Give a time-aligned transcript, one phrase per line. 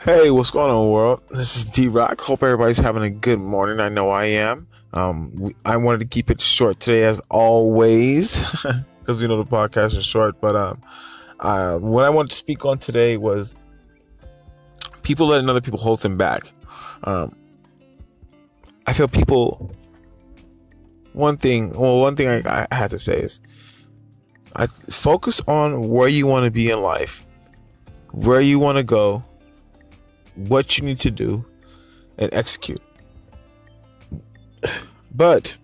[0.00, 1.22] Hey, what's going on, world?
[1.28, 2.20] This is D Rock.
[2.20, 3.80] Hope everybody's having a good morning.
[3.80, 4.68] I know I am.
[4.92, 8.44] Um, we, I wanted to keep it short today, as always,
[9.00, 10.40] because we know the podcast is short.
[10.40, 10.80] But um,
[11.40, 13.56] uh, what I wanted to speak on today was
[15.02, 16.42] people letting other people hold them back.
[17.02, 17.34] Um,
[18.86, 19.74] I feel people.
[21.12, 23.40] One thing, well, one thing I, I had to say is,
[24.54, 27.26] I focus on where you want to be in life,
[28.12, 29.24] where you want to go,
[30.38, 31.44] what you need to do,
[32.16, 32.82] and execute.
[35.14, 35.56] But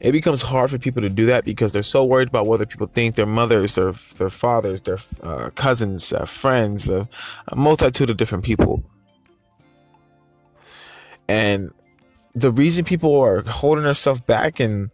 [0.00, 2.86] it becomes hard for people to do that because they're so worried about whether people
[2.86, 7.04] think their mothers, their their fathers, their uh, cousins, uh, friends, uh,
[7.48, 8.82] a multitude of different people.
[11.28, 11.72] And
[12.34, 14.90] the reason people are holding themselves back and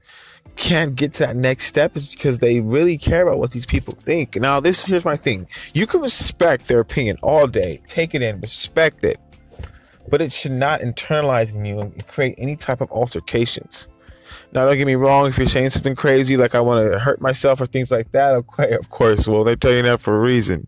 [0.57, 3.95] can't get to that next step is because they really care about what these people
[3.95, 4.37] think.
[4.37, 8.41] Now, this here's my thing: you can respect their opinion all day, take it in,
[8.41, 9.19] respect it,
[10.09, 13.89] but it should not internalize in you and create any type of altercations.
[14.53, 15.29] Now, don't get me wrong.
[15.29, 18.35] If you're saying something crazy, like I want to hurt myself or things like that,
[18.35, 19.27] okay, of course.
[19.27, 20.67] Well, they tell you that for a reason.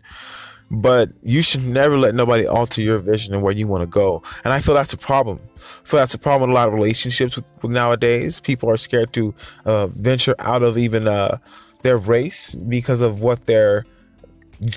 [0.74, 4.22] But you should never let nobody alter your vision and where you want to go.
[4.44, 5.38] And I feel that's a problem.
[5.56, 8.40] I feel that's a problem with a lot of relationships with, with nowadays.
[8.40, 9.34] People are scared to
[9.66, 11.38] uh, venture out of even uh,
[11.82, 13.84] their race because of what their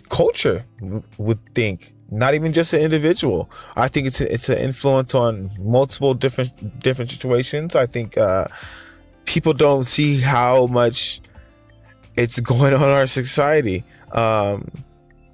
[0.10, 0.64] culture
[1.18, 1.94] would think.
[2.12, 3.50] Not even just an individual.
[3.76, 7.76] I think it's a, it's an influence on multiple different different situations.
[7.76, 8.48] I think uh,
[9.26, 11.22] people don't see how much
[12.16, 13.84] it's going on in our society.
[14.12, 14.72] Um,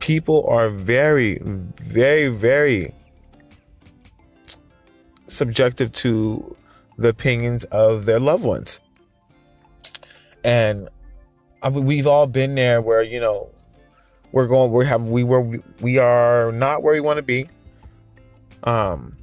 [0.03, 2.93] people are very, very, very
[5.27, 6.57] subjective to
[6.97, 8.81] the opinions of their loved ones.
[10.43, 10.89] And
[11.61, 13.49] I mean, we've all been there where, you know,
[14.33, 17.47] we're going, we have, we were, we are not where we want to be.
[18.63, 19.15] Um,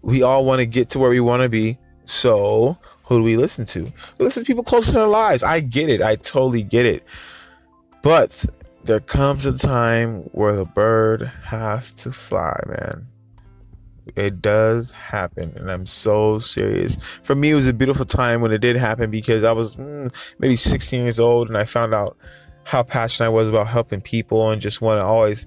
[0.00, 1.76] we all want to get to where we want to be.
[2.06, 3.82] So who do we listen to?
[3.82, 5.42] We listen to people closest to our lives.
[5.42, 6.00] I get it.
[6.00, 7.04] I totally get it.
[8.00, 8.46] But
[8.84, 13.06] there comes a time where the bird has to fly, man.
[14.16, 16.96] It does happen, and I'm so serious.
[17.22, 20.12] For me, it was a beautiful time when it did happen because I was mm,
[20.40, 22.16] maybe 16 years old, and I found out
[22.64, 25.46] how passionate I was about helping people and just want to always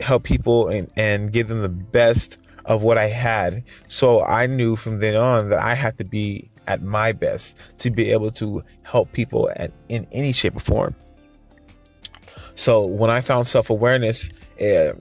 [0.00, 3.64] help people and, and give them the best of what I had.
[3.86, 7.90] So I knew from then on that I had to be at my best to
[7.90, 10.94] be able to help people at, in any shape or form.
[12.58, 14.92] So when I found self awareness, uh,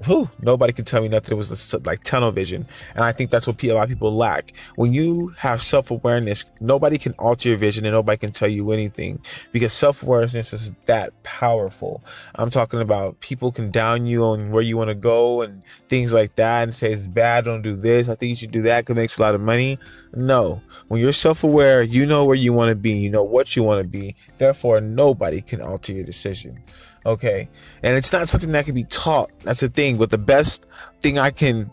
[0.41, 1.35] nobody can tell me nothing.
[1.35, 4.56] It was like tunnel vision, and I think that's what a lot of people lack.
[4.75, 8.72] When you have self awareness, nobody can alter your vision, and nobody can tell you
[8.73, 9.19] anything
[9.51, 12.03] because self awareness is that powerful.
[12.35, 16.13] I'm talking about people can down you on where you want to go and things
[16.13, 17.45] like that, and say it's bad.
[17.45, 18.07] Don't do this.
[18.07, 18.85] I think you should do that.
[18.85, 19.79] Cause it makes a lot of money.
[20.13, 22.91] No, when you're self aware, you know where you want to be.
[22.91, 24.16] You know what you want to be.
[24.38, 26.62] Therefore, nobody can alter your decision.
[27.05, 27.49] Okay.
[27.83, 29.31] And it's not something that can be taught.
[29.43, 29.97] That's the thing.
[29.97, 30.67] But the best
[31.01, 31.71] thing I can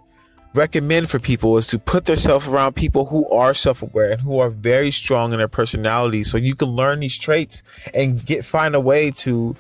[0.55, 4.51] recommend for people is to put themselves around people who are self-aware and who are
[4.51, 8.81] very strong in their personality so you can learn these traits and get find a
[8.81, 9.55] way to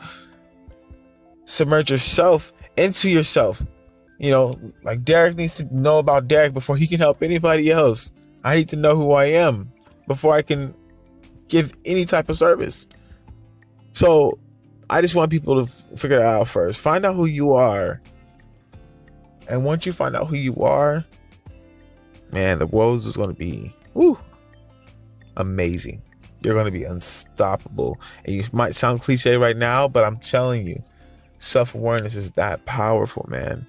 [1.46, 3.66] submerge yourself into yourself
[4.18, 8.12] you know like derek needs to know about derek before he can help anybody else
[8.44, 9.70] i need to know who i am
[10.06, 10.72] before i can
[11.48, 12.88] give any type of service
[13.92, 14.38] so
[14.90, 16.80] I just want people to f- figure it out first.
[16.80, 18.00] Find out who you are.
[19.48, 21.04] And once you find out who you are,
[22.32, 24.18] man, the world is going to be woo,
[25.36, 26.02] amazing.
[26.42, 28.00] You're going to be unstoppable.
[28.24, 30.82] And you might sound cliche right now, but I'm telling you,
[31.38, 33.66] self awareness is that powerful, man.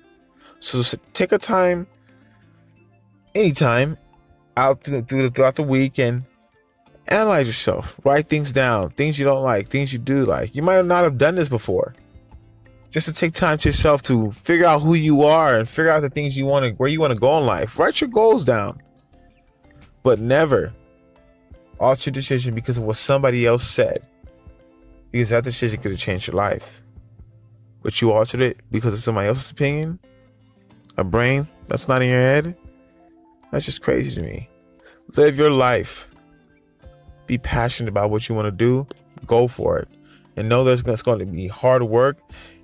[0.60, 1.88] So, so take a time,
[3.34, 3.98] anytime,
[4.58, 6.24] out through, throughout the week and
[7.08, 8.00] analyze yourself.
[8.04, 8.90] Write things down.
[8.92, 10.56] Things you don't like things you do like.
[10.56, 11.94] You might not have done this before.
[12.90, 16.00] Just to take time to yourself to figure out who you are and figure out
[16.00, 17.78] the things you want to where you want to go in life.
[17.78, 18.82] Write your goals down.
[20.04, 20.74] But never
[21.80, 24.00] alter your decision because of what somebody else said.
[25.12, 26.82] Because that decision could have changed your life.
[27.82, 30.00] But you altered it because of somebody else's opinion?
[30.98, 32.58] A brain that's not in your head?
[33.52, 34.50] That's just crazy to me.
[35.16, 36.10] Live your life
[37.28, 38.88] be passionate about what you want to do,
[39.26, 39.90] go for it.
[40.38, 42.18] And know there's going to be hard work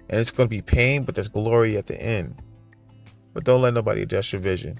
[0.09, 2.41] and it's going to be pain, but there's glory at the end.
[3.33, 4.79] But don't let nobody adjust your vision.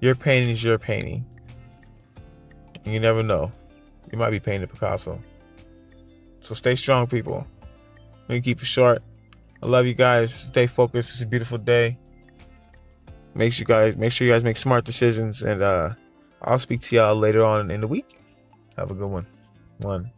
[0.00, 1.24] Your painting is your painting.
[2.84, 3.50] And you never know.
[4.12, 5.18] You might be painting Picasso.
[6.40, 7.46] So stay strong, people.
[8.28, 9.02] Let me keep it short.
[9.62, 10.34] I love you guys.
[10.34, 11.10] Stay focused.
[11.14, 11.98] It's a beautiful day.
[13.34, 15.90] make sure you guys make sure you guys make smart decisions and uh
[16.42, 18.18] I'll speak to y'all later on in the week.
[18.76, 19.26] Have a good one.
[19.80, 20.10] One.